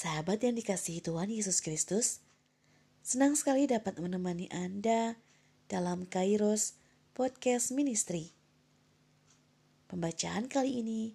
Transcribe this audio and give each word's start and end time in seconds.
Sahabat 0.00 0.40
yang 0.40 0.56
dikasihi 0.56 1.04
Tuhan 1.04 1.28
Yesus 1.28 1.60
Kristus, 1.60 2.24
senang 3.04 3.36
sekali 3.36 3.68
dapat 3.68 4.00
menemani 4.00 4.48
Anda 4.48 5.20
dalam 5.68 6.08
Kairos 6.08 6.72
Podcast 7.12 7.68
Ministry. 7.68 8.32
Pembacaan 9.92 10.48
kali 10.48 10.80
ini 10.80 11.12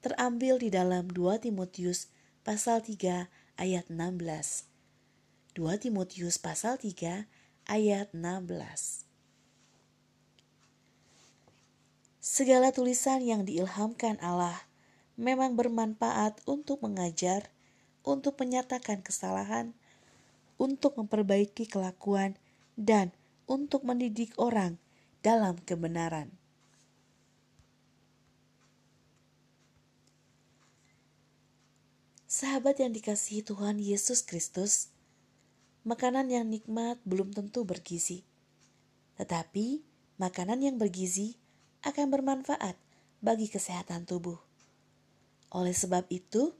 terambil 0.00 0.56
di 0.56 0.72
dalam 0.72 1.12
2 1.12 1.44
Timotius 1.44 2.08
pasal 2.40 2.80
3 2.80 3.28
ayat 3.60 3.92
16. 3.92 4.00
2 5.52 5.84
Timotius 5.84 6.40
pasal 6.40 6.80
3 6.80 7.28
ayat 7.68 8.16
16. 8.16 9.04
Segala 12.24 12.72
tulisan 12.72 13.20
yang 13.20 13.44
diilhamkan 13.44 14.16
Allah 14.24 14.64
memang 15.20 15.52
bermanfaat 15.52 16.40
untuk 16.48 16.80
mengajar, 16.80 17.52
untuk 18.02 18.38
menyatakan 18.38 19.02
kesalahan, 19.02 19.74
untuk 20.58 20.98
memperbaiki 20.98 21.66
kelakuan, 21.70 22.38
dan 22.74 23.14
untuk 23.46 23.82
mendidik 23.86 24.34
orang 24.38 24.78
dalam 25.22 25.58
kebenaran. 25.62 26.30
Sahabat 32.26 32.80
yang 32.80 32.96
dikasihi 32.96 33.44
Tuhan 33.44 33.76
Yesus 33.78 34.24
Kristus, 34.24 34.88
makanan 35.84 36.32
yang 36.32 36.48
nikmat 36.48 36.96
belum 37.04 37.30
tentu 37.36 37.62
bergizi, 37.62 38.24
tetapi 39.20 39.84
makanan 40.16 40.64
yang 40.64 40.76
bergizi 40.80 41.36
akan 41.84 42.08
bermanfaat 42.08 42.74
bagi 43.20 43.52
kesehatan 43.52 44.08
tubuh. 44.08 44.40
Oleh 45.52 45.76
sebab 45.76 46.08
itu, 46.08 46.56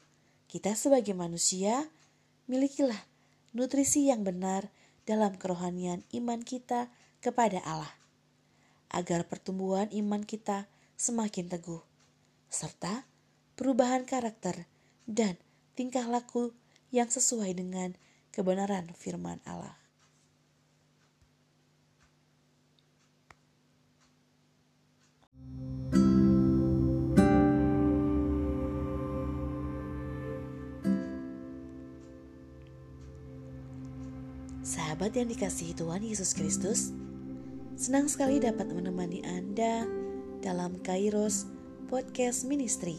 kita 0.53 0.77
sebagai 0.77 1.17
manusia 1.17 1.89
milikilah 2.45 3.09
nutrisi 3.57 4.13
yang 4.13 4.21
benar 4.21 4.69
dalam 5.09 5.41
kerohanian 5.41 6.05
iman 6.13 6.45
kita 6.45 6.93
kepada 7.25 7.65
Allah, 7.65 7.89
agar 8.93 9.25
pertumbuhan 9.25 9.89
iman 9.97 10.21
kita 10.29 10.69
semakin 11.01 11.49
teguh, 11.49 11.81
serta 12.53 13.09
perubahan 13.57 14.05
karakter 14.05 14.69
dan 15.09 15.41
tingkah 15.73 16.05
laku 16.05 16.53
yang 16.93 17.09
sesuai 17.09 17.57
dengan 17.57 17.97
kebenaran 18.29 18.93
firman 18.93 19.41
Allah. 19.49 19.82
Sahabat 34.73 35.13
yang 35.13 35.29
dikasihi 35.29 35.77
Tuhan 35.77 36.01
Yesus 36.01 36.33
Kristus, 36.33 36.97
senang 37.77 38.09
sekali 38.09 38.41
dapat 38.41 38.73
menemani 38.73 39.21
Anda 39.21 39.85
dalam 40.41 40.81
Kairos 40.81 41.45
Podcast 41.93 42.49
Ministry. 42.49 42.97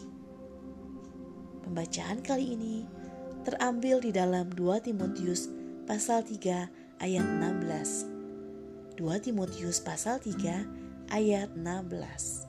Pembacaan 1.65 2.21
kali 2.21 2.53
ini 2.53 2.85
terambil 3.41 4.05
di 4.05 4.13
dalam 4.13 4.53
2 4.53 4.85
Timotius 4.85 5.49
pasal 5.89 6.21
3 6.21 7.01
ayat 7.01 7.25
16. 7.41 9.01
2 9.01 9.25
Timotius 9.25 9.81
pasal 9.81 10.21
3 10.21 11.09
ayat 11.09 11.57
16. 11.57 12.45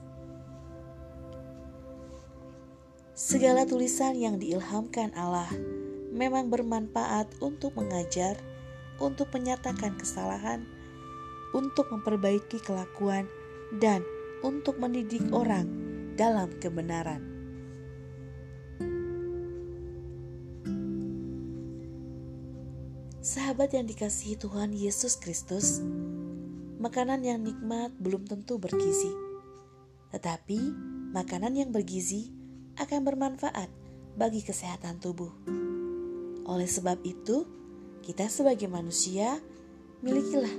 Segala 3.17 3.65
tulisan 3.65 4.13
yang 4.13 4.37
diilhamkan 4.37 5.17
Allah 5.17 5.49
memang 6.13 6.53
bermanfaat 6.53 7.41
untuk 7.41 7.73
mengajar, 7.73 8.37
untuk 8.99 9.31
menyatakan 9.35 9.95
kesalahan, 9.99 10.63
untuk 11.51 11.91
memperbaiki 11.91 12.63
kelakuan, 12.63 13.27
dan 13.81 14.05
untuk 14.45 14.77
mendidik 14.77 15.23
orang 15.33 15.67
dalam 16.15 16.51
kebenaran. 16.61 17.35
Sahabat 23.25 23.73
yang 23.73 23.89
dikasihi 23.89 24.37
Tuhan 24.37 24.69
Yesus 24.71 25.17
Kristus, 25.17 25.81
makanan 26.77 27.25
yang 27.25 27.41
nikmat 27.41 27.89
belum 27.97 28.29
tentu 28.29 28.61
bergizi, 28.61 29.09
tetapi 30.13 30.61
makanan 31.09 31.57
yang 31.57 31.73
bergizi 31.73 32.29
akan 32.77 33.01
bermanfaat 33.01 33.67
bagi 34.13 34.45
kesehatan 34.45 35.01
tubuh. 35.01 35.33
Oleh 36.45 36.69
sebab 36.69 37.01
itu, 37.01 37.49
kita 38.05 38.29
sebagai 38.29 38.69
manusia 38.69 39.41
milikilah 40.05 40.53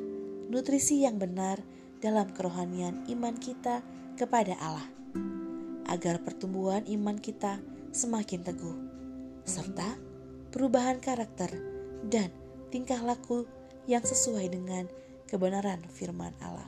nutrisi 0.50 1.06
yang 1.06 1.22
benar 1.22 1.62
dalam 2.02 2.26
kerohanian 2.34 3.06
iman 3.06 3.38
kita 3.38 3.86
kepada 4.18 4.58
Allah, 4.58 4.88
agar 5.86 6.18
pertumbuhan 6.26 6.82
iman 6.90 7.22
kita 7.22 7.62
semakin 7.94 8.42
teguh, 8.42 8.76
serta 9.46 9.94
perubahan 10.50 10.98
karakter 10.98 11.54
dan 12.10 12.34
tingkah 12.74 12.98
laku 12.98 13.46
yang 13.86 14.02
sesuai 14.02 14.50
dengan 14.50 14.90
kebenaran 15.30 15.78
firman 15.86 16.34
Allah. 16.42 16.66